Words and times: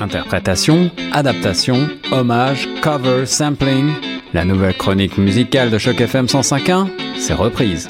Interprétation, 0.00 0.90
adaptation, 1.12 1.88
hommage, 2.12 2.68
cover, 2.82 3.26
sampling. 3.26 3.92
La 4.32 4.44
nouvelle 4.44 4.76
chronique 4.76 5.18
musicale 5.18 5.70
de 5.70 5.78
Choc 5.78 6.00
FM 6.00 6.26
105.1, 6.26 6.88
c'est 7.18 7.34
reprise. 7.34 7.88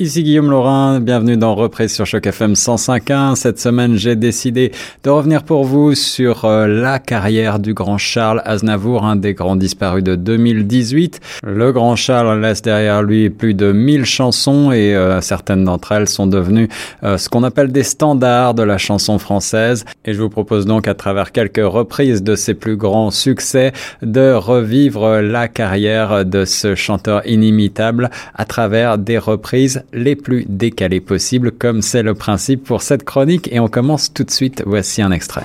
Ici 0.00 0.22
Guillaume 0.22 0.48
Laurin, 0.48 1.00
bienvenue 1.00 1.36
dans 1.36 1.56
Reprise 1.56 1.92
sur 1.92 2.06
Choc 2.06 2.24
FM 2.24 2.52
105.1. 2.52 3.34
Cette 3.34 3.58
semaine, 3.58 3.96
j'ai 3.96 4.14
décidé 4.14 4.70
de 5.02 5.10
revenir 5.10 5.42
pour 5.42 5.64
vous 5.64 5.96
sur 5.96 6.44
euh, 6.44 6.68
la 6.68 7.00
carrière 7.00 7.58
du 7.58 7.74
grand 7.74 7.98
Charles 7.98 8.40
Aznavour, 8.44 9.04
un 9.04 9.16
des 9.16 9.34
grands 9.34 9.56
disparus 9.56 10.04
de 10.04 10.14
2018. 10.14 11.18
Le 11.42 11.72
grand 11.72 11.96
Charles 11.96 12.40
laisse 12.40 12.62
derrière 12.62 13.02
lui 13.02 13.28
plus 13.28 13.54
de 13.54 13.72
1000 13.72 14.04
chansons 14.04 14.70
et 14.70 14.94
euh, 14.94 15.20
certaines 15.20 15.64
d'entre 15.64 15.90
elles 15.90 16.08
sont 16.08 16.28
devenues 16.28 16.68
euh, 17.02 17.18
ce 17.18 17.28
qu'on 17.28 17.42
appelle 17.42 17.72
des 17.72 17.82
standards 17.82 18.54
de 18.54 18.62
la 18.62 18.78
chanson 18.78 19.18
française. 19.18 19.84
Et 20.04 20.14
je 20.14 20.22
vous 20.22 20.30
propose 20.30 20.64
donc 20.64 20.86
à 20.86 20.94
travers 20.94 21.32
quelques 21.32 21.56
reprises 21.56 22.22
de 22.22 22.36
ses 22.36 22.54
plus 22.54 22.76
grands 22.76 23.10
succès 23.10 23.72
de 24.02 24.32
revivre 24.32 25.20
la 25.22 25.48
carrière 25.48 26.24
de 26.24 26.44
ce 26.44 26.76
chanteur 26.76 27.26
inimitable 27.26 28.10
à 28.36 28.44
travers 28.44 28.96
des 28.96 29.18
reprises 29.18 29.82
les 29.92 30.16
plus 30.16 30.44
décalés 30.48 31.00
possibles, 31.00 31.52
comme 31.52 31.82
c'est 31.82 32.02
le 32.02 32.14
principe 32.14 32.64
pour 32.64 32.82
cette 32.82 33.04
chronique. 33.04 33.48
Et 33.52 33.60
on 33.60 33.68
commence 33.68 34.12
tout 34.12 34.24
de 34.24 34.30
suite. 34.30 34.62
Voici 34.66 35.02
un 35.02 35.10
extrait. 35.10 35.44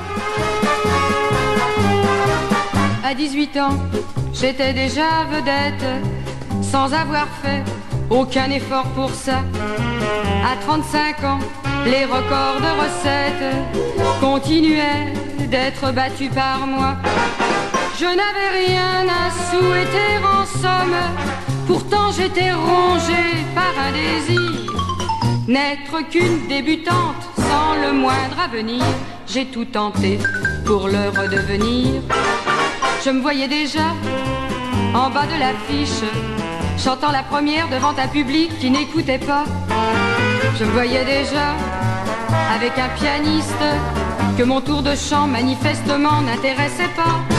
À 3.03 3.13
18 3.13 3.57
ans, 3.57 3.77
j'étais 4.33 4.73
déjà 4.73 5.25
vedette, 5.31 5.85
sans 6.61 6.93
avoir 6.93 7.27
fait 7.41 7.63
aucun 8.09 8.49
effort 8.51 8.87
pour 8.95 9.09
ça. 9.11 9.43
À 10.43 10.57
35 10.61 11.23
ans, 11.23 11.39
les 11.85 12.05
records 12.05 12.59
de 12.59 12.81
recettes 12.81 13.55
continuaient 14.19 15.13
d'être 15.49 15.93
battus 15.93 16.29
par 16.33 16.65
moi. 16.65 16.97
Je 17.99 18.05
n'avais 18.05 18.65
rien 18.65 19.07
à 19.07 19.29
souhaiter 19.49 20.17
en 20.23 20.45
somme 20.45 20.95
Pourtant 21.67 22.11
j'étais 22.11 22.51
rongée 22.51 23.45
par 23.55 23.73
un 23.79 23.91
désir. 23.91 24.73
N'être 25.47 26.09
qu'une 26.09 26.47
débutante 26.47 27.23
sans 27.37 27.75
le 27.81 27.93
moindre 27.93 28.39
avenir, 28.43 28.83
j'ai 29.27 29.45
tout 29.45 29.65
tenté 29.65 30.19
pour 30.65 30.87
le 30.87 31.09
redevenir. 31.09 32.01
Je 33.03 33.11
me 33.11 33.21
voyais 33.21 33.47
déjà 33.47 33.93
en 34.93 35.09
bas 35.09 35.25
de 35.25 35.39
l'affiche, 35.39 36.03
chantant 36.77 37.11
la 37.11 37.23
première 37.23 37.69
devant 37.69 37.95
un 37.97 38.07
public 38.07 38.51
qui 38.59 38.69
n'écoutait 38.69 39.19
pas. 39.19 39.45
Je 40.59 40.65
me 40.65 40.71
voyais 40.71 41.05
déjà 41.05 41.55
avec 42.55 42.77
un 42.77 42.89
pianiste 42.89 43.65
que 44.37 44.43
mon 44.43 44.61
tour 44.61 44.81
de 44.83 44.95
chant 44.95 45.27
manifestement 45.27 46.21
n'intéressait 46.21 46.91
pas. 46.95 47.32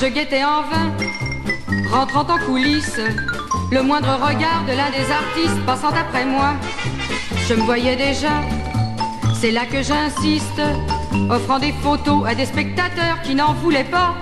Je 0.00 0.06
guettais 0.06 0.42
en 0.42 0.62
vain 0.62 0.96
rentrant 1.90 2.22
en 2.22 2.38
coulisses, 2.46 3.00
le 3.70 3.82
moindre 3.82 4.14
regard 4.14 4.64
de 4.64 4.72
l'un 4.72 4.90
des 4.90 5.10
artistes 5.10 5.66
passant 5.66 5.88
après 5.90 6.24
moi. 6.24 6.54
Je 7.46 7.52
me 7.52 7.60
voyais 7.60 7.96
déjà, 7.96 8.40
c'est 9.34 9.50
là 9.50 9.66
que 9.66 9.82
j'insiste, 9.82 10.62
offrant 11.28 11.58
des 11.58 11.72
photos 11.82 12.26
à 12.26 12.34
des 12.34 12.46
spectateurs 12.46 13.20
qui 13.22 13.34
n'en 13.34 13.52
voulaient 13.52 13.84
pas. 13.84 14.14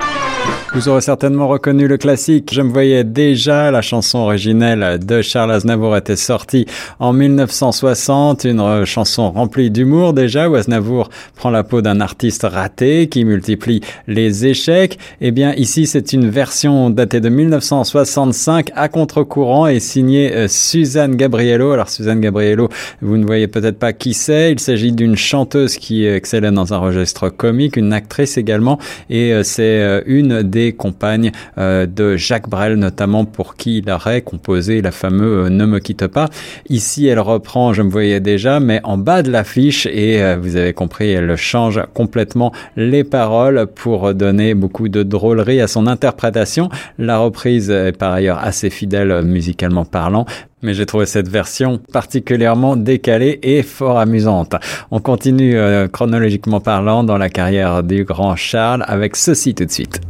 Vous 0.74 0.88
aurez 0.88 1.00
certainement 1.00 1.48
reconnu 1.48 1.88
le 1.88 1.96
classique. 1.96 2.50
Je 2.52 2.60
me 2.60 2.70
voyais 2.70 3.02
déjà, 3.02 3.70
la 3.70 3.80
chanson 3.80 4.18
originelle 4.18 4.98
de 5.04 5.22
Charles 5.22 5.50
Aznavour 5.50 5.96
était 5.96 6.14
sortie 6.14 6.66
en 7.00 7.12
1960, 7.12 8.44
une 8.44 8.84
chanson 8.84 9.30
remplie 9.30 9.70
d'humour 9.70 10.12
déjà, 10.12 10.48
où 10.48 10.54
Aznavour 10.54 11.08
prend 11.34 11.50
la 11.50 11.64
peau 11.64 11.80
d'un 11.80 12.00
artiste 12.00 12.47
raté 12.48 13.08
qui 13.08 13.25
multiplie 13.25 13.81
les 14.06 14.47
échecs. 14.47 14.98
Eh 15.20 15.31
bien, 15.31 15.54
ici, 15.54 15.87
c'est 15.87 16.12
une 16.12 16.28
version 16.28 16.91
datée 16.91 17.20
de 17.20 17.28
1965 17.28 18.70
à 18.76 18.88
contre-courant 18.88 19.66
et 19.66 19.81
signée 19.81 20.32
euh, 20.34 20.48
Suzanne 20.48 21.16
Gabriello. 21.16 21.72
Alors, 21.72 21.88
Suzanne 21.88 22.20
Gabriello, 22.20 22.69
vous 23.00 23.16
ne 23.16 23.25
voyez 23.25 23.48
peut-être 23.48 23.78
pas 23.78 23.92
qui 23.92 24.14
c'est. 24.14 24.53
Il 24.53 24.60
s'agit 24.60 24.92
d'une 24.92 25.16
chanteuse 25.16 25.76
qui 25.76 26.04
excelle 26.06 26.48
dans 26.53 26.72
un 26.72 26.78
registre 26.78 27.31
comique, 27.31 27.76
une 27.76 27.92
actrice 27.92 28.37
également, 28.37 28.78
et 29.10 29.32
euh, 29.32 29.42
c'est 29.42 29.81
euh, 29.81 30.03
des 30.43 30.72
compagne 30.72 31.32
euh, 31.59 31.87
de 31.87 32.16
Jacques 32.16 32.49
Brel, 32.49 32.75
notamment 32.75 33.25
pour 33.25 33.56
qui 33.56 33.78
il 33.78 33.91
aurait 33.91 34.22
composé 34.22 34.81
la 34.81 34.91
fameuse 34.91 35.47
euh, 35.47 35.50
Ne 35.50 35.66
me 35.66 35.78
quitte 35.78 36.06
pas. 36.06 36.28
Ici, 36.69 37.06
elle 37.06 37.21
reprend 37.21 37.72
Je 37.72 37.82
me 37.82 37.91
voyais 37.91 38.21
déjà, 38.21 38.60
mais 38.60 38.81
en 38.84 38.97
bas 38.97 39.22
de 39.22 39.31
l'affiche, 39.31 39.87
et 39.87 40.22
euh, 40.22 40.37
vous 40.41 40.56
avez 40.56 40.72
compris, 40.72 41.10
elle 41.10 41.37
change 41.37 41.82
complètement 41.94 42.53
les 42.76 43.04
paroles 43.04 43.66
pour 43.75 44.15
donner 44.15 44.54
beaucoup 44.54 44.88
de 44.88 45.03
drôlerie 45.03 45.60
à 45.60 45.66
son 45.66 45.87
interprétation. 45.87 46.69
La 46.99 47.19
reprise 47.19 47.70
est 47.70 47.97
par 47.97 48.12
ailleurs 48.12 48.38
assez 48.38 48.70
fidèle 48.70 49.22
musicalement 49.22 49.84
parlant, 49.84 50.26
mais 50.62 50.75
j'ai 50.75 50.87
trouvé 50.87 51.06
cette 51.06 51.28
version 51.28 51.81
particulièrement 51.93 52.76
décalée 52.76 53.38
et 53.43 53.62
fort 53.62 53.99
amusante. 53.99 54.56
On 54.91 55.00
continue 55.00 55.56
chronologiquement 55.93 56.60
parlant 56.60 57.05
dans 57.05 57.19
la 57.19 57.28
carrière 57.28 57.82
du 57.82 58.05
grand 58.05 58.37
Charles 58.37 58.84
avec 58.87 59.16
ceci 59.16 59.55
tout 59.55 59.65
de 59.65 59.70
suite. 59.70 60.00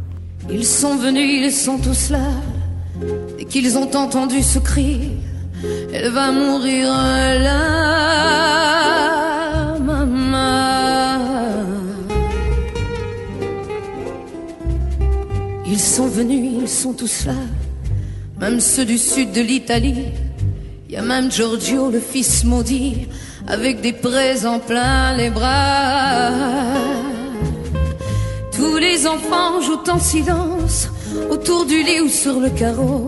Ils 0.51 0.65
sont 0.65 0.95
venus, 0.95 1.45
ils 1.45 1.51
sont 1.51 1.77
tous 1.77 2.09
là, 2.09 2.31
et 3.37 3.45
qu'ils 3.45 3.77
ont 3.77 3.95
entendu 3.95 4.41
ce 4.41 4.59
cri. 4.59 5.11
Elle 5.93 6.09
va 6.09 6.31
mourir 6.31 6.87
là, 6.87 7.59
maman. 9.79 11.19
Ils 15.65 15.79
sont 15.79 16.07
venus, 16.07 16.61
ils 16.61 16.67
sont 16.67 16.93
tous 16.93 17.25
là, 17.25 17.35
même 18.39 18.59
ceux 18.59 18.85
du 18.85 18.97
sud 18.97 19.31
de 19.31 19.41
l'Italie. 19.41 20.05
Y 20.89 20.95
a 20.95 21.03
même 21.03 21.31
Giorgio, 21.31 21.91
le 21.91 21.99
fils 21.99 22.43
maudit, 22.43 23.07
avec 23.47 23.81
des 23.81 23.93
présents 23.93 24.59
plein 24.59 25.15
les 25.15 25.29
bras. 25.29 26.31
Enfants 29.09 29.59
jouent 29.61 29.89
en 29.89 29.97
silence 29.97 30.89
autour 31.31 31.65
du 31.65 31.81
lit 31.81 32.01
ou 32.01 32.09
sur 32.09 32.39
le 32.39 32.49
carreau. 32.49 33.07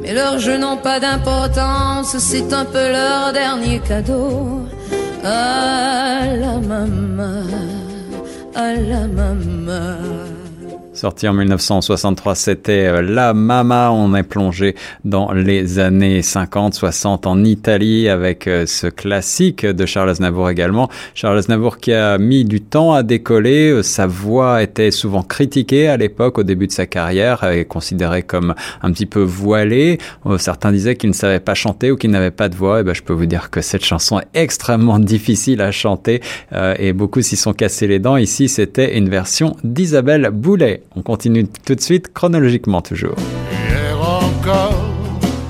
Mais 0.00 0.14
leurs 0.14 0.38
jeux 0.38 0.56
n'ont 0.56 0.78
pas 0.78 0.98
d'importance, 0.98 2.16
c'est 2.18 2.50
un 2.54 2.64
peu 2.64 2.90
leur 2.90 3.32
dernier 3.32 3.80
cadeau. 3.80 4.60
À 5.22 6.24
la 6.36 6.58
maman, 6.58 7.44
à 8.54 8.72
la 8.72 9.06
maman. 9.06 10.29
Sorti 11.00 11.26
en 11.26 11.32
1963, 11.32 12.34
c'était 12.34 12.84
euh, 12.84 13.00
La 13.00 13.32
Mama. 13.32 13.90
On 13.90 14.14
est 14.14 14.22
plongé 14.22 14.74
dans 15.06 15.32
les 15.32 15.78
années 15.78 16.20
50, 16.20 16.74
60 16.74 17.26
en 17.26 17.42
Italie 17.42 18.10
avec 18.10 18.46
euh, 18.46 18.66
ce 18.66 18.86
classique 18.86 19.64
de 19.64 19.86
Charles 19.86 20.10
Aznavour 20.10 20.50
également. 20.50 20.90
Charles 21.14 21.38
Aznavour 21.38 21.78
qui 21.78 21.94
a 21.94 22.18
mis 22.18 22.44
du 22.44 22.60
temps 22.60 22.92
à 22.92 23.02
décoller. 23.02 23.70
Euh, 23.70 23.82
sa 23.82 24.06
voix 24.06 24.62
était 24.62 24.90
souvent 24.90 25.22
critiquée 25.22 25.88
à 25.88 25.96
l'époque, 25.96 26.36
au 26.36 26.42
début 26.42 26.66
de 26.66 26.72
sa 26.72 26.84
carrière, 26.84 27.44
et 27.44 27.64
considérée 27.64 28.22
comme 28.22 28.54
un 28.82 28.92
petit 28.92 29.06
peu 29.06 29.22
voilée. 29.22 29.96
Certains 30.36 30.70
disaient 30.70 30.96
qu'il 30.96 31.08
ne 31.08 31.14
savait 31.14 31.40
pas 31.40 31.54
chanter 31.54 31.90
ou 31.90 31.96
qu'il 31.96 32.10
n'avait 32.10 32.30
pas 32.30 32.50
de 32.50 32.56
voix. 32.56 32.76
Et 32.76 32.80
eh 32.82 32.84
ben, 32.84 32.94
je 32.94 33.02
peux 33.02 33.14
vous 33.14 33.24
dire 33.24 33.48
que 33.48 33.62
cette 33.62 33.86
chanson 33.86 34.20
est 34.20 34.28
extrêmement 34.34 34.98
difficile 35.14 35.62
à 35.62 35.72
chanter 35.72 36.20
et 36.78 36.92
beaucoup 36.92 37.22
s'y 37.22 37.36
sont 37.36 37.54
cassés 37.54 37.86
les 37.86 38.00
dents. 38.00 38.18
Ici, 38.18 38.50
c'était 38.50 38.98
une 38.98 39.08
version 39.08 39.56
d'Isabelle 39.64 40.28
Boulet. 40.30 40.82
On 40.96 41.02
continue 41.02 41.46
tout 41.46 41.74
de 41.76 41.80
suite, 41.80 42.12
chronologiquement 42.12 42.82
toujours. 42.82 43.14
Hier 43.52 43.96
encore, 43.96 44.74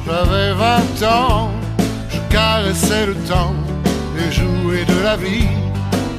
j'avais 0.07 0.53
20 0.53 1.07
ans, 1.09 1.51
je 2.11 2.19
caressais 2.31 3.07
le 3.07 3.15
temps 3.27 3.55
et 4.19 4.31
jouais 4.31 4.85
de 4.85 5.03
la 5.03 5.17
vie 5.17 5.49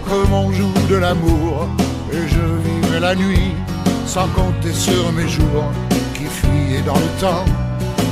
comme 0.10 0.34
on 0.34 0.52
joue 0.52 0.74
de 0.90 0.96
l'amour. 0.96 1.68
Et 2.12 2.28
je 2.28 2.42
vivais 2.68 3.00
la 3.00 3.16
nuit 3.16 3.54
sans 4.08 4.28
compter 4.30 4.74
sur 4.74 5.12
mes 5.12 5.30
jours 5.30 5.72
qui 6.16 6.26
fuyaient 6.26 6.82
dans 6.82 6.96
le 6.98 7.22
temps. 7.22 7.46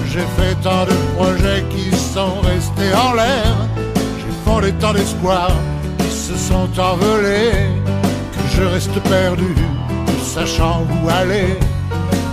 J'ai 0.05 0.25
fait 0.37 0.55
tant 0.61 0.85
de 0.85 0.93
projets 1.17 1.63
qui 1.71 1.89
sont 1.95 2.39
restés 2.41 2.93
en 2.93 3.13
l'air. 3.13 3.55
J'ai 3.85 4.33
fondé 4.45 4.71
tant 4.73 4.93
d'espoirs 4.93 5.55
qui 5.97 6.11
se 6.11 6.35
sont 6.35 6.69
envolés 6.79 7.67
que 8.31 8.55
je 8.55 8.63
reste 8.63 8.99
perdu 9.09 9.55
sachant 10.23 10.85
où 10.91 11.09
aller, 11.09 11.57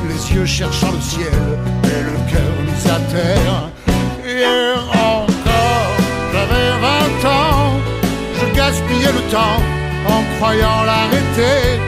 les 0.09 0.35
yeux 0.35 0.47
cherchant 0.47 0.93
le 0.93 1.01
ciel 1.01 1.43
et 1.85 2.03
le 2.11 2.17
cœur 2.31 2.55
mis 2.67 2.91
à 2.91 2.99
terre. 3.15 3.71
Hier 4.25 4.79
encore, 4.93 5.93
j'avais 6.33 6.71
20 6.81 7.29
ans, 7.29 7.73
je 8.39 8.47
gaspillais 8.57 9.13
le 9.13 9.25
temps 9.31 9.61
en 10.09 10.23
croyant 10.37 10.85
l'arrêter, 10.85 11.81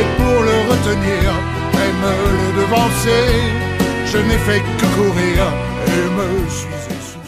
et 0.00 0.06
pour 0.16 0.42
le 0.48 0.56
retenir, 0.70 1.26
même 1.74 2.04
le 2.38 2.60
devancer, 2.60 3.28
je 4.06 4.18
n'ai 4.18 4.38
fait 4.38 4.62
que 4.78 4.86
courir 4.96 5.40
et 5.86 6.04
me 6.16 6.48
suis. 6.50 6.77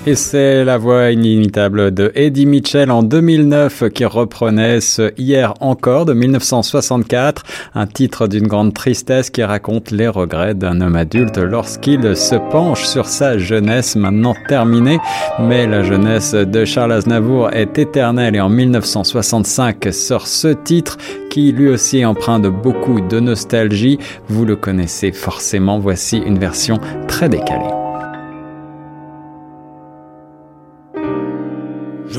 Et 0.06 0.14
c'est 0.14 0.64
la 0.64 0.78
voix 0.78 1.10
inimitable 1.10 1.92
de 1.92 2.10
Eddie 2.14 2.46
Mitchell 2.46 2.90
en 2.90 3.02
2009 3.02 3.90
qui 3.90 4.06
reprenait 4.06 4.80
ce 4.80 5.12
Hier 5.18 5.52
encore 5.60 6.06
de 6.06 6.14
1964, 6.14 7.42
un 7.74 7.86
titre 7.86 8.26
d'une 8.26 8.46
grande 8.46 8.72
tristesse 8.72 9.28
qui 9.28 9.42
raconte 9.42 9.90
les 9.90 10.08
regrets 10.08 10.54
d'un 10.54 10.80
homme 10.80 10.96
adulte 10.96 11.36
lorsqu'il 11.36 12.16
se 12.16 12.36
penche 12.50 12.86
sur 12.86 13.06
sa 13.06 13.36
jeunesse 13.36 13.94
maintenant 13.94 14.34
terminée. 14.48 14.98
Mais 15.38 15.66
la 15.66 15.82
jeunesse 15.82 16.32
de 16.32 16.64
Charles 16.64 16.92
Aznavour 16.92 17.52
est 17.52 17.78
éternelle 17.78 18.34
et 18.34 18.40
en 18.40 18.48
1965 18.48 19.92
sort 19.92 20.26
ce 20.26 20.48
titre 20.48 20.96
qui 21.28 21.52
lui 21.52 21.68
aussi 21.68 21.98
est 21.98 22.06
empreint 22.06 22.40
de 22.40 22.48
beaucoup 22.48 23.02
de 23.02 23.20
nostalgie. 23.20 23.98
Vous 24.28 24.46
le 24.46 24.56
connaissez 24.56 25.12
forcément, 25.12 25.78
voici 25.78 26.16
une 26.16 26.38
version 26.38 26.80
très 27.06 27.28
décalée. 27.28 27.79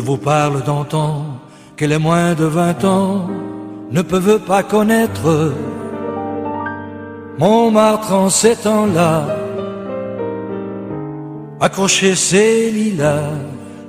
Vous 0.01 0.17
parle 0.17 0.63
d'antan, 0.63 1.25
que 1.77 1.85
les 1.85 1.97
moins 1.97 2.33
de 2.33 2.45
vingt 2.45 2.83
ans 2.83 3.27
ne 3.91 4.01
peuvent 4.01 4.39
pas 4.39 4.63
connaître. 4.63 5.53
Montmartre 7.37 8.13
en 8.13 8.29
ces 8.29 8.55
temps-là, 8.55 9.37
accrocher 11.59 12.15
ses 12.15 12.71
lilas 12.71 13.33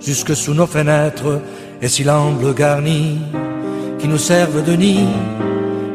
jusque 0.00 0.34
sous 0.34 0.54
nos 0.54 0.66
fenêtres, 0.66 1.40
et 1.80 1.88
si 1.88 2.04
l'angle 2.04 2.54
garni 2.54 3.18
qui 3.98 4.08
nous 4.08 4.18
servent 4.18 4.64
de 4.64 4.72
nid, 4.72 5.08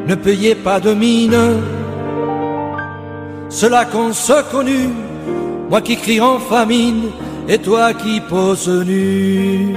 ne 0.07 0.15
payez 0.15 0.55
pas 0.55 0.79
de 0.79 0.93
mine. 0.93 1.39
Cela 3.49 3.85
qu'on 3.85 4.13
se 4.13 4.41
connu, 4.51 4.89
moi 5.69 5.81
qui 5.81 5.97
crie 5.97 6.21
en 6.21 6.39
famine, 6.39 7.09
et 7.47 7.59
toi 7.59 7.94
qui 7.94 8.19
poses 8.19 8.67
nu. 8.85 9.73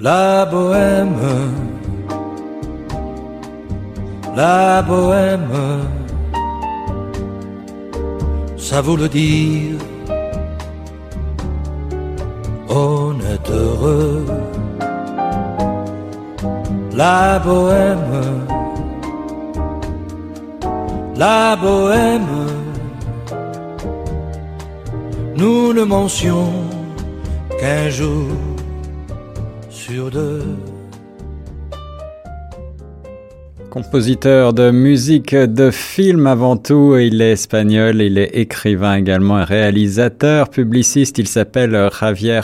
La 0.00 0.46
bohème, 0.46 1.52
la 4.36 4.80
bohème, 4.82 5.82
ça 8.56 8.80
vaut 8.80 8.96
le 8.96 9.08
dire, 9.08 9.76
honnête 12.68 13.50
heureux, 13.50 14.24
la 16.94 17.40
bohème 17.40 18.38
la 21.18 21.56
bohème, 21.56 22.46
nous 25.36 25.72
ne 25.72 25.82
mentions 25.82 26.52
qu'un 27.60 27.90
jour 27.90 28.28
sur 29.68 30.10
deux. 30.10 30.44
Compositeur 33.78 34.54
de 34.54 34.72
musique 34.72 35.36
de 35.36 35.70
film 35.70 36.26
avant 36.26 36.56
tout, 36.56 36.96
il 36.96 37.22
est 37.22 37.30
espagnol, 37.30 38.02
il 38.02 38.18
est 38.18 38.36
écrivain 38.36 38.96
également 38.96 39.44
réalisateur, 39.44 40.48
publiciste, 40.48 41.18
il 41.18 41.28
s'appelle 41.28 41.88
Javier 42.00 42.40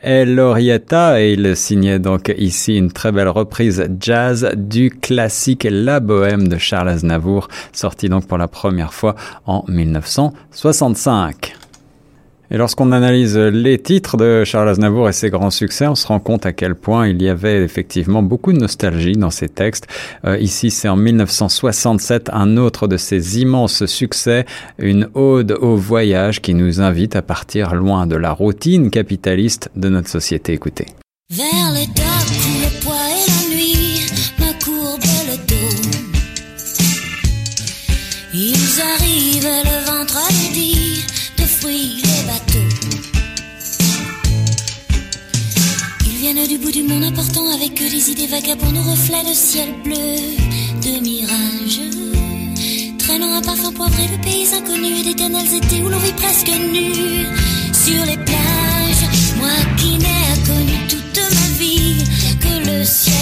Elorieta 0.00 1.20
et 1.20 1.32
il 1.32 1.56
signait 1.56 1.98
donc 1.98 2.32
ici 2.38 2.76
une 2.76 2.92
très 2.92 3.10
belle 3.10 3.30
reprise 3.30 3.88
jazz 3.98 4.48
du 4.54 4.90
classique 4.90 5.66
La 5.68 5.98
Bohème 5.98 6.46
de 6.46 6.56
Charles 6.56 6.90
Aznavour, 6.90 7.48
sorti 7.72 8.08
donc 8.08 8.28
pour 8.28 8.38
la 8.38 8.46
première 8.46 8.94
fois 8.94 9.16
en 9.44 9.64
1965. 9.66 11.55
Et 12.50 12.56
lorsqu'on 12.56 12.92
analyse 12.92 13.36
les 13.36 13.78
titres 13.78 14.16
de 14.16 14.44
Charles 14.44 14.68
Aznavour 14.68 15.08
et 15.08 15.12
ses 15.12 15.30
grands 15.30 15.50
succès, 15.50 15.86
on 15.86 15.94
se 15.94 16.06
rend 16.06 16.20
compte 16.20 16.46
à 16.46 16.52
quel 16.52 16.74
point 16.74 17.08
il 17.08 17.20
y 17.22 17.28
avait 17.28 17.62
effectivement 17.62 18.22
beaucoup 18.22 18.52
de 18.52 18.58
nostalgie 18.58 19.12
dans 19.12 19.30
ses 19.30 19.48
textes. 19.48 19.86
Euh, 20.24 20.38
ici, 20.38 20.70
c'est 20.70 20.88
en 20.88 20.96
1967 20.96 22.30
un 22.32 22.56
autre 22.56 22.86
de 22.86 22.96
ses 22.96 23.40
immenses 23.40 23.86
succès, 23.86 24.46
une 24.78 25.08
ode 25.14 25.52
au 25.60 25.76
voyage 25.76 26.40
qui 26.40 26.54
nous 26.54 26.80
invite 26.80 27.16
à 27.16 27.22
partir 27.22 27.74
loin 27.74 28.06
de 28.06 28.16
la 28.16 28.32
routine 28.32 28.90
capitaliste 28.90 29.70
de 29.76 29.88
notre 29.88 30.08
société. 30.08 30.52
Écoutez. 30.52 30.86
Du 46.48 46.58
bout 46.58 46.70
du 46.70 46.82
monde 46.82 47.02
important 47.02 47.44
avec 47.54 47.80
eux 47.82 47.88
des 47.88 48.10
idées 48.10 48.26
vagabondes 48.26 48.78
reflets 48.78 49.22
le 49.26 49.34
ciel 49.34 49.68
bleu 49.82 50.16
de 50.84 51.00
mirage. 51.00 51.80
Traînant 52.98 53.34
un 53.34 53.42
parfum 53.42 53.72
poivré 53.72 54.02
le 54.12 54.20
pays 54.22 54.46
inconnu 54.54 55.00
et 55.00 55.02
d'éternels 55.02 55.54
étés 55.54 55.82
où 55.82 55.88
l'on 55.88 55.98
vit 55.98 56.12
presque 56.12 56.48
nu 56.48 57.26
sur 57.72 58.04
les 58.04 58.16
plages. 58.16 59.06
Moi 59.38 59.56
qui 59.76 59.98
n'ai 59.98 60.46
connu 60.46 60.76
toute 60.88 61.20
ma 61.34 61.58
vie 61.58 62.04
que 62.40 62.70
le 62.70 62.84
ciel 62.84 63.15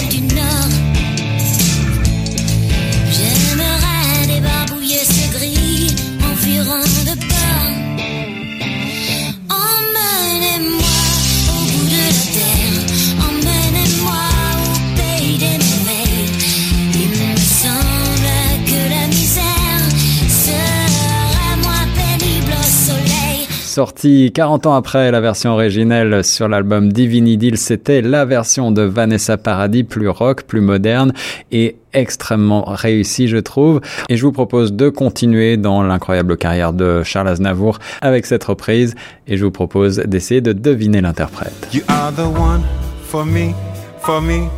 Sorti 23.74 24.30
40 24.32 24.66
ans 24.66 24.74
après 24.76 25.10
la 25.10 25.20
version 25.20 25.50
originelle 25.50 26.22
sur 26.22 26.48
l'album 26.48 26.92
Divini 26.92 27.36
c'était 27.56 28.02
la 28.02 28.24
version 28.24 28.70
de 28.70 28.82
Vanessa 28.82 29.36
Paradis, 29.36 29.82
plus 29.82 30.08
rock, 30.08 30.44
plus 30.44 30.60
moderne 30.60 31.12
et 31.50 31.74
extrêmement 31.92 32.62
réussie, 32.68 33.26
je 33.26 33.38
trouve. 33.38 33.80
Et 34.08 34.16
je 34.16 34.24
vous 34.24 34.30
propose 34.30 34.74
de 34.74 34.90
continuer 34.90 35.56
dans 35.56 35.82
l'incroyable 35.82 36.36
carrière 36.36 36.72
de 36.72 37.02
Charles 37.02 37.26
Aznavour 37.26 37.80
avec 38.00 38.26
cette 38.26 38.44
reprise 38.44 38.94
et 39.26 39.36
je 39.36 39.44
vous 39.44 39.50
propose 39.50 39.96
d'essayer 39.96 40.40
de 40.40 40.52
deviner 40.52 41.00
l'interprète. 41.00 41.68
You 41.74 41.82
are 41.88 42.12
the 42.12 42.20
one 42.20 42.62
for 43.02 43.26
me, 43.26 43.54
for 43.98 44.22
me, 44.22 44.48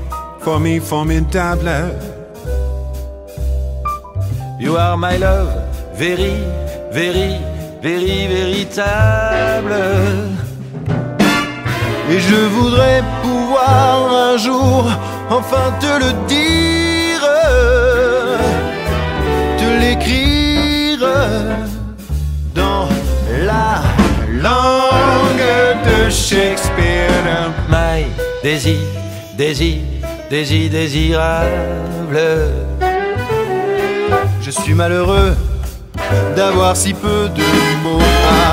for 0.41 0.61
me, 0.61 0.79
formidable. 0.79 1.91
You 4.61 4.77
are 4.77 4.99
my 4.99 5.17
love, 5.17 5.49
very, 5.97 6.35
very 6.93 7.56
véritable. 7.95 9.75
Et 12.11 12.21
je 12.21 12.35
voudrais 12.35 13.03
pouvoir 13.23 14.33
un 14.33 14.37
jour 14.37 14.87
enfin 15.31 15.73
te 15.81 15.87
le 16.05 16.13
dire, 16.27 17.25
te 19.59 19.81
l'écrire 19.81 21.07
dans 22.55 22.89
la 23.45 23.83
langue 24.33 25.49
de 25.87 26.11
Shakespeare. 26.11 27.53
My 27.69 28.05
désir, 28.43 28.79
désir, 29.37 29.79
désir, 30.31 30.71
désirable. 30.71 32.21
Je 34.41 34.51
suis 34.51 34.75
malheureux 34.75 35.35
d'avoir 36.37 36.77
si 36.77 36.95
peu 36.95 37.29
de 37.35 37.66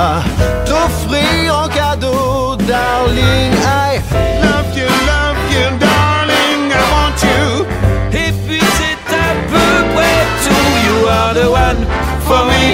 à 0.04 0.22
t'offrir 0.66 1.56
en 1.64 1.68
cadeau, 1.68 2.56
darling. 2.56 3.52
I 3.52 4.00
love 4.44 4.70
you, 4.76 4.88
love 5.12 5.40
you, 5.54 5.64
darling, 5.78 6.62
I 6.70 6.82
want 6.92 7.18
you. 7.30 7.66
Et 8.12 8.32
puis 8.46 8.60
c'est 8.78 9.04
un 9.28 9.34
peu 9.52 9.70
près 9.94 10.18
tout. 10.44 10.68
You 10.86 11.08
are 11.08 11.32
the 11.34 11.48
one 11.50 11.80
for 12.28 12.44
me, 12.50 12.64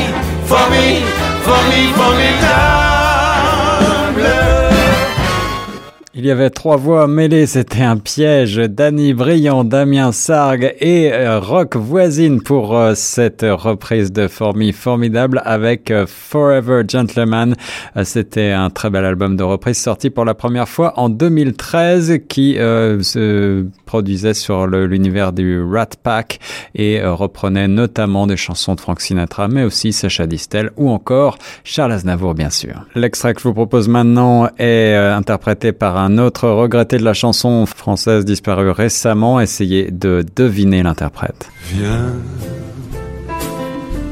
for 0.50 0.64
me, 0.72 0.86
for 1.46 1.60
me, 1.70 1.80
for 1.98 2.12
me, 2.18 2.28
Il 6.22 6.26
y 6.26 6.30
avait 6.30 6.50
trois 6.50 6.76
voix 6.76 7.06
mêlées, 7.06 7.46
c'était 7.46 7.80
un 7.80 7.96
piège. 7.96 8.56
Danny 8.56 9.14
Briand, 9.14 9.64
Damien 9.64 10.12
Sargue 10.12 10.74
et 10.78 11.10
euh, 11.14 11.40
Rock 11.40 11.76
Voisine 11.76 12.42
pour 12.42 12.76
euh, 12.76 12.92
cette 12.94 13.40
reprise 13.48 14.12
de 14.12 14.28
Formi 14.28 14.72
formidable 14.74 15.40
avec 15.46 15.90
euh, 15.90 16.04
Forever 16.06 16.82
Gentleman. 16.86 17.56
C'était 18.04 18.50
un 18.50 18.68
très 18.68 18.90
bel 18.90 19.06
album 19.06 19.34
de 19.34 19.42
reprise 19.42 19.78
sorti 19.78 20.10
pour 20.10 20.26
la 20.26 20.34
première 20.34 20.68
fois 20.68 20.92
en 21.00 21.08
2013 21.08 22.18
qui 22.28 22.56
se 22.56 23.64
produisait 23.86 24.34
sur 24.34 24.66
l'univers 24.66 25.32
du 25.32 25.62
Rat 25.62 25.90
Pack 26.02 26.38
et 26.74 27.02
reprenait 27.02 27.68
notamment 27.68 28.26
des 28.26 28.36
chansons 28.36 28.74
de 28.74 28.80
Frank 28.80 29.00
Sinatra 29.00 29.48
mais 29.48 29.64
aussi 29.64 29.92
Sacha 29.92 30.26
Distel 30.26 30.70
ou 30.76 30.90
encore 30.90 31.38
Charles 31.64 31.92
Aznavour 31.92 32.34
bien 32.34 32.50
sûr. 32.50 32.84
L'extrait 32.94 33.34
que 33.34 33.40
je 33.40 33.48
vous 33.48 33.54
propose 33.54 33.88
maintenant 33.88 34.48
est 34.58 34.94
interprété 34.94 35.72
par 35.72 35.96
un 35.96 36.09
autre 36.18 36.48
regretté 36.48 36.98
de 36.98 37.04
la 37.04 37.14
chanson 37.14 37.66
française 37.66 38.24
disparue 38.24 38.70
récemment. 38.70 39.40
Essayez 39.40 39.90
de 39.90 40.24
deviner 40.36 40.82
l'interprète. 40.82 41.50
Viens, 41.72 42.12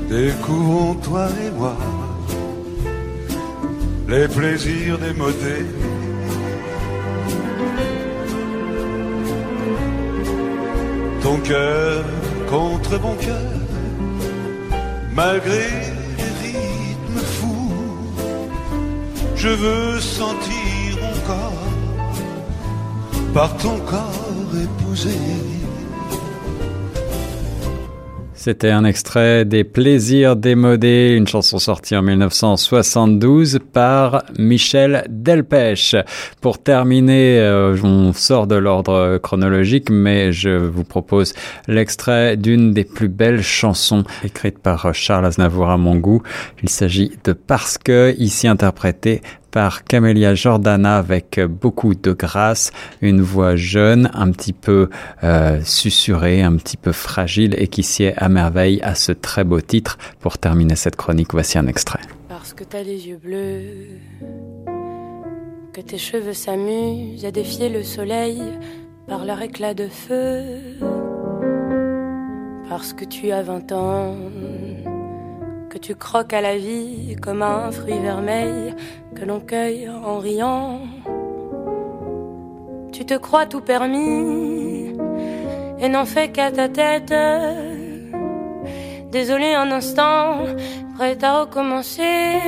découvrons 0.09 0.95
toi 0.95 1.28
et 1.47 1.50
moi 1.59 1.76
les 4.09 4.26
plaisirs 4.26 4.99
des 4.99 5.12
modés. 5.12 5.67
Ton 11.23 11.37
cœur 11.40 12.05
contre 12.49 12.99
mon 13.00 13.14
cœur, 13.17 13.52
malgré 15.14 15.69
les 16.19 16.33
rythmes 16.43 17.25
fous, 17.37 17.73
je 19.37 19.49
veux 19.49 20.00
sentir 20.00 20.97
mon 21.02 21.26
corps 21.26 21.67
par 23.35 23.56
ton 23.56 23.78
corps 23.80 24.54
épousé. 24.54 25.11
C'était 28.35 28.70
un 28.70 28.85
extrait 28.85 29.44
des 29.44 29.64
Plaisirs 29.64 30.37
démodés, 30.37 31.14
une 31.16 31.26
chanson 31.26 31.58
sortie 31.58 31.97
en 31.97 32.02
1972 32.02 33.58
par 33.73 34.23
Michel 34.38 35.04
Delpech. 35.11 35.97
Pour 36.40 36.62
terminer, 36.62 37.40
euh, 37.40 37.76
on 37.82 38.12
sort 38.12 38.47
de 38.47 38.54
l'ordre 38.54 39.18
chronologique, 39.18 39.90
mais 39.90 40.32
je 40.32 40.50
vous 40.50 40.85
propose 40.85 41.35
l'extrait 41.66 42.37
d'une 42.37 42.73
des 42.73 42.85
plus 42.85 43.08
belles 43.08 43.42
chansons 43.42 44.04
écrites 44.23 44.61
par 44.61 44.94
Charles 44.94 45.26
Aznavour 45.26 45.68
à 45.68 45.76
mon 45.76 45.97
goût. 45.97 46.23
Il 46.62 46.68
s'agit 46.68 47.18
de 47.25 47.32
Parce 47.32 47.76
que, 47.76 48.14
ici 48.18 48.47
interprété 48.47 49.20
par 49.50 49.85
Camélia 49.85 50.35
Jordana 50.35 50.99
avec 50.99 51.40
beaucoup 51.40 51.95
de 51.95 52.12
grâce, 52.12 52.71
une 53.00 53.21
voix 53.21 53.57
jeune, 53.57 54.11
un 54.14 54.31
petit 54.31 54.52
peu 54.52 54.88
euh, 55.25 55.61
susurrée, 55.64 56.43
un 56.43 56.57
petit 56.57 56.76
peu 56.76 56.93
fragile 56.93 57.55
et 57.59 57.69
qui 57.69 57.83
sied 57.83 58.14
à 58.17 58.28
merveille 58.28 58.81
à 58.83 58.95
ce 58.95 59.12
très 59.12 59.45
beau 59.45 59.61
titre. 59.61 59.99
Pour 60.21 60.38
terminer 60.38 60.76
cette 60.76 60.97
chronique, 60.97 61.33
voici 61.33 61.59
un 61.59 61.67
extrait. 61.67 62.00
Parce 62.28 62.52
que 62.55 62.64
t'as 62.64 62.83
les 62.83 63.09
yeux 63.09 63.21
bleus, 63.23 63.99
que 65.73 65.81
tes 65.81 65.99
cheveux 65.99 66.35
s'amusent 66.35 67.25
à 67.25 67.31
défier 67.31 67.69
le 67.69 67.83
soleil 67.83 68.43
par 69.07 69.25
leur 69.25 69.40
éclat 69.43 69.75
de 69.75 69.88
feu. 69.88 70.43
Parce 72.69 72.93
que 72.93 73.05
tu 73.05 73.31
as 73.31 73.43
vingt 73.43 73.73
ans 73.73 74.14
tu 75.80 75.94
croques 75.94 76.32
à 76.32 76.40
la 76.40 76.56
vie 76.56 77.16
comme 77.23 77.42
un 77.42 77.70
fruit 77.70 77.99
vermeil 77.99 78.75
que 79.14 79.25
l'on 79.25 79.40
cueille 79.40 79.88
en 79.88 80.18
riant. 80.18 80.80
Tu 82.92 83.04
te 83.04 83.14
crois 83.14 83.47
tout 83.47 83.61
permis 83.61 84.94
et 85.78 85.88
n'en 85.88 86.04
fais 86.04 86.30
qu'à 86.30 86.50
ta 86.50 86.68
tête. 86.68 87.14
Désolé 89.11 89.54
un 89.54 89.70
instant, 89.70 90.44
prêt 90.97 91.16
à 91.23 91.40
recommencer. 91.40 92.40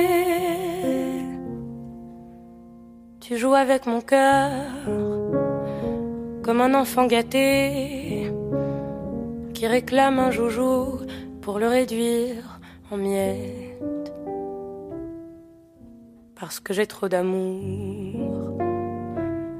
Tu 3.19 3.37
joues 3.37 3.53
avec 3.53 3.85
mon 3.85 4.01
cœur 4.01 4.51
comme 6.43 6.61
un 6.61 6.73
enfant 6.73 7.05
gâté 7.05 8.31
qui 9.53 9.67
réclame 9.67 10.19
un 10.19 10.31
joujou 10.31 10.99
pour 11.41 11.59
le 11.59 11.67
réduire 11.67 12.50
Parce 16.35 16.59
que 16.59 16.73
j'ai 16.73 16.87
trop 16.87 17.07
d'amour. 17.07 18.57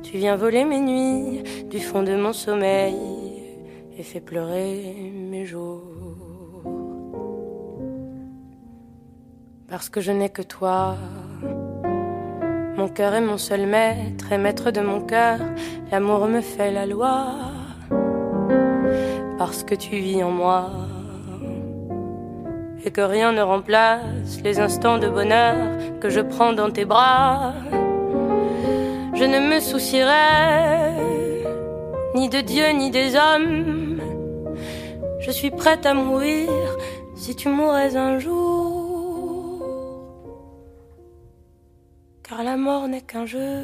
Tu 0.03 0.17
viens 0.17 0.35
voler 0.35 0.65
mes 0.65 0.81
nuits 0.81 1.43
du 1.69 1.79
fond 1.79 2.03
de 2.03 2.13
mon 2.17 2.33
sommeil 2.33 2.97
et 3.97 4.03
fais 4.03 4.19
pleurer 4.19 5.13
mes 5.13 5.45
jours. 5.45 5.81
Parce 9.69 9.89
que 9.89 10.01
je 10.01 10.11
n'ai 10.11 10.29
que 10.29 10.41
toi. 10.41 10.97
Mon 12.75 12.89
cœur 12.89 13.13
est 13.13 13.21
mon 13.21 13.37
seul 13.37 13.65
maître 13.65 14.33
et 14.33 14.37
maître 14.37 14.71
de 14.71 14.81
mon 14.81 14.99
cœur. 14.99 15.39
L'amour 15.89 16.27
me 16.27 16.41
fait 16.41 16.71
la 16.71 16.85
loi. 16.85 17.27
Parce 19.37 19.63
que 19.63 19.75
tu 19.75 19.95
vis 19.95 20.21
en 20.21 20.31
moi 20.31 20.69
et 22.83 22.91
que 22.91 23.01
rien 23.01 23.31
ne 23.31 23.41
remplace 23.41 24.41
les 24.43 24.59
instants 24.59 24.97
de 24.97 25.07
bonheur 25.07 25.55
que 25.99 26.09
je 26.09 26.21
prends 26.21 26.53
dans 26.53 26.71
tes 26.71 26.85
bras. 26.85 27.53
Je 29.13 29.23
ne 29.23 29.39
me 29.39 29.59
soucierai 29.59 30.93
ni 32.15 32.27
de 32.29 32.41
Dieu 32.41 32.69
ni 32.69 32.89
des 32.89 33.15
hommes. 33.15 34.01
Je 35.19 35.31
suis 35.31 35.51
prête 35.51 35.85
à 35.85 35.93
mourir 35.93 36.49
si 37.15 37.35
tu 37.35 37.49
mourrais 37.49 37.95
un 37.95 38.17
jour. 38.17 39.63
Car 42.23 42.43
la 42.43 42.57
mort 42.57 42.87
n'est 42.87 43.01
qu'un 43.01 43.25
jeu 43.25 43.63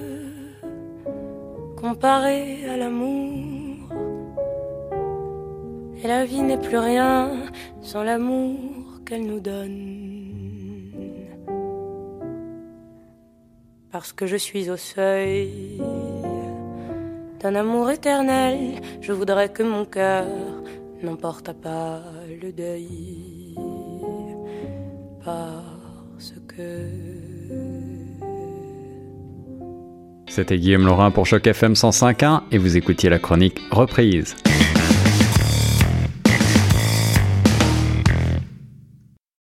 comparé 1.81 2.69
à 2.69 2.77
l'amour. 2.77 3.89
Et 6.03 6.07
la 6.07 6.25
vie 6.25 6.41
n'est 6.41 6.59
plus 6.59 6.77
rien 6.77 7.31
sans 7.81 8.03
l'amour 8.03 8.76
qu'elle 9.07 9.25
nous 9.25 9.39
donne. 9.39 9.77
Parce 13.91 14.11
que 14.11 14.27
je 14.27 14.35
suis 14.35 14.69
au 14.69 14.77
seuil 14.77 15.79
d'un 17.39 17.55
amour 17.55 17.89
éternel, 17.89 18.81
je 19.01 19.13
voudrais 19.13 19.49
que 19.49 19.63
mon 19.63 19.85
cœur 19.85 20.25
n'emporte 21.01 21.53
pas 21.53 22.01
le 22.41 22.51
deuil. 22.51 23.55
Parce 25.23 26.33
que. 26.47 26.89
C'était 30.27 30.57
Guillaume 30.57 30.85
Laurin 30.85 31.11
pour 31.11 31.25
Choc 31.25 31.47
FM 31.47 31.73
105.1 31.73 32.41
et 32.51 32.57
vous 32.57 32.75
écoutiez 32.75 33.09
la 33.09 33.19
chronique 33.19 33.59
Reprise. 33.71 34.35